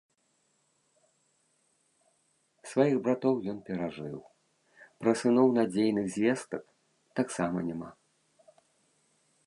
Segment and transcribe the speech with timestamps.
[2.71, 4.17] Сваіх братоў ён перажыў,
[5.03, 6.63] пра сыноў надзейных звестак
[7.21, 7.89] таксама няма.